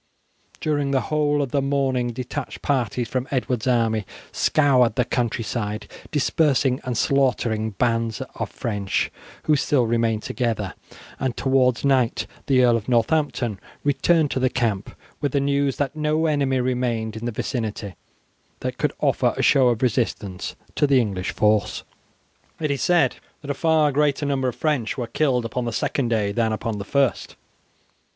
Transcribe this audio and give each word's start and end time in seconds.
During 0.59 0.89
the 0.89 0.99
whole 1.11 1.43
of 1.43 1.51
the 1.51 1.61
morning 1.61 2.11
detached 2.11 2.63
parties 2.63 3.07
from 3.07 3.27
Edward's 3.29 3.67
army 3.67 4.03
scoured 4.31 4.95
the 4.95 5.05
country, 5.05 5.45
dispersing 6.09 6.79
and 6.83 6.97
slaughtering 6.97 7.69
bands 7.77 8.19
of 8.33 8.49
French 8.49 9.11
who 9.43 9.55
still 9.55 9.85
remained 9.85 10.23
together, 10.23 10.73
and 11.19 11.37
towards 11.37 11.85
night 11.85 12.25
the 12.47 12.63
Earl 12.63 12.77
of 12.77 12.89
Northampton 12.89 13.59
returned 13.83 14.31
to 14.31 14.39
the 14.39 14.49
camp 14.49 14.89
with 15.19 15.33
the 15.33 15.39
news 15.39 15.75
that 15.77 15.95
no 15.95 16.25
enemy 16.25 16.59
remained 16.59 17.15
in 17.15 17.25
the 17.25 17.31
vicinity 17.31 17.93
that 18.61 18.79
could 18.79 18.93
offer 19.01 19.35
a 19.37 19.43
show 19.43 19.67
of 19.67 19.83
resistance 19.83 20.55
to 20.73 20.87
the 20.87 20.99
English 20.99 21.29
force. 21.29 21.83
It 22.59 22.71
is 22.71 22.81
said 22.81 23.17
that 23.41 23.51
a 23.51 23.53
far 23.53 23.91
greater 23.91 24.25
number 24.25 24.47
of 24.47 24.55
French 24.55 24.97
were 24.97 25.05
killed 25.05 25.45
upon 25.45 25.65
the 25.65 25.71
second 25.71 26.07
day 26.09 26.31
than 26.31 26.51
upon 26.53 26.79
the 26.79 26.85
first. 26.85 27.35